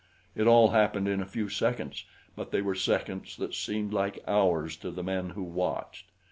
It 0.33 0.47
all 0.47 0.69
happened 0.69 1.07
in 1.07 1.21
a 1.21 1.27
few 1.27 1.47
seconds; 1.47 2.05
but 2.35 2.49
they 2.49 2.59
were 2.63 2.73
seconds 2.73 3.37
that 3.37 3.53
seemed 3.53 3.93
like 3.93 4.23
hours 4.27 4.75
to 4.77 4.89
the 4.89 5.03
men 5.03 5.29
who 5.29 5.43
watched. 5.43 6.07